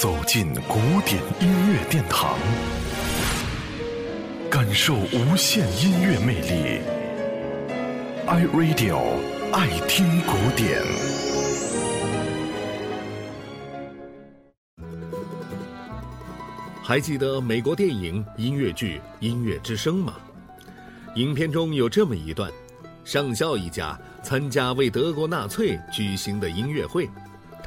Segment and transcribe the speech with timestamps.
[0.00, 2.38] 走进古典音乐殿堂，
[4.50, 6.80] 感受无限音乐魅力。
[8.26, 8.98] iRadio
[9.52, 10.80] 爱听古典。
[16.82, 20.14] 还记得美国电影音乐剧《音乐之声》吗？
[21.16, 22.50] 影片中有这么一段：
[23.04, 27.06] 上校一家参加为德国纳粹举行的音乐会。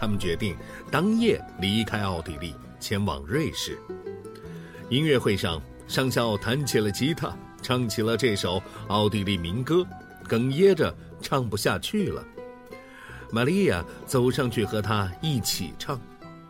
[0.04, 0.54] 他们决定
[0.92, 3.80] 当夜离开奥地利，前往瑞士。
[4.90, 9.88] 音乐会上，上校弹起了吉他，唱起了这首奥地利民歌，
[10.28, 12.22] 哽咽着唱不下去了。
[13.32, 15.98] 玛利亚走上去和他一起唱，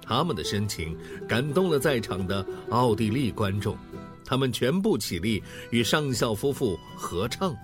[0.03, 0.97] 他们的深情
[1.29, 3.77] 感动了在场的奥地利观众，
[4.25, 7.55] 他们全部起立与上校夫妇合唱，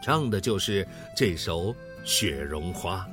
[0.00, 1.72] 唱的就是这首
[2.04, 3.04] 《雪绒花》。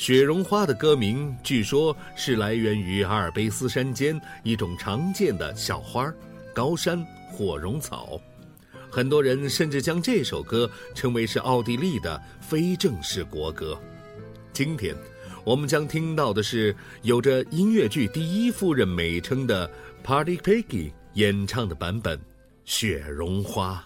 [0.00, 6.10] 雪绒花的歌名，据说是来源于阿尔卑斯山间一种常见的小花——
[6.56, 8.18] 高山火绒草。
[8.90, 13.78] 很多人甚至将这首歌称为是奥地利的非正式国歌。
[14.54, 14.96] 今天，
[15.44, 19.70] 我们将听到的是有着音乐剧第一夫人美称的
[20.02, 22.16] Party Peggy 演唱的版本
[22.64, 23.84] 《雪绒花》。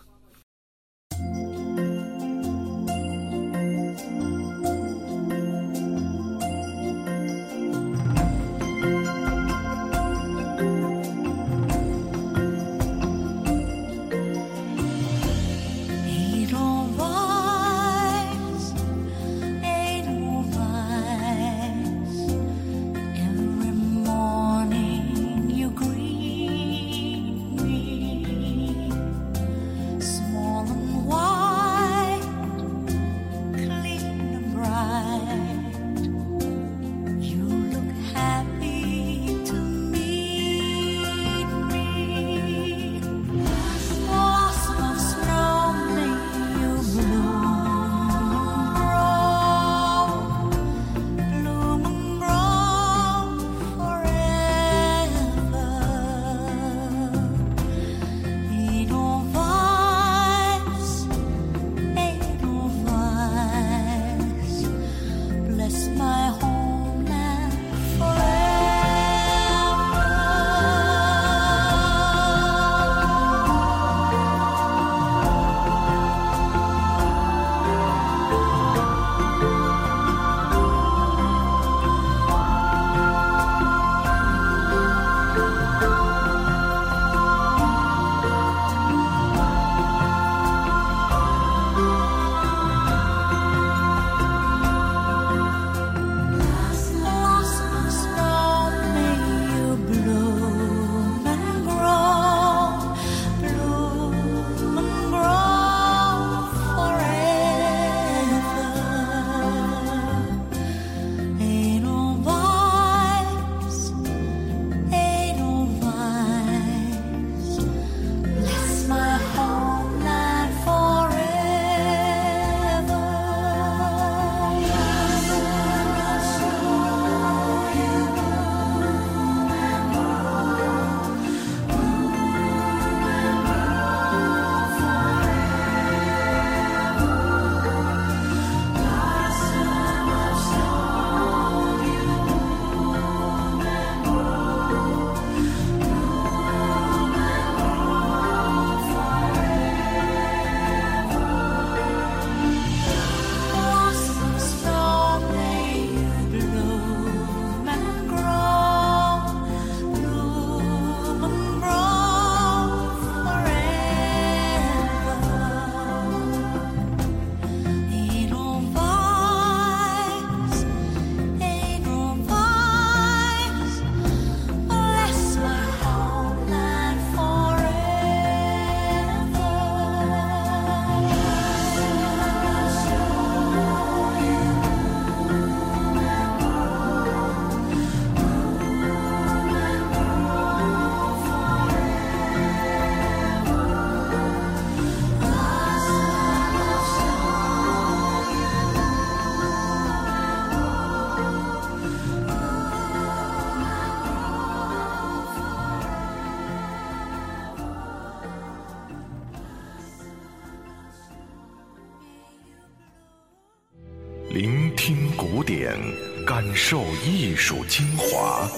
[214.35, 215.79] 聆听古典，
[216.27, 218.51] 感受艺术精华。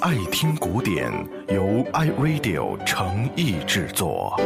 [0.00, 1.10] 爱听古典，
[1.48, 4.40] 由 iRadio 诚意制作。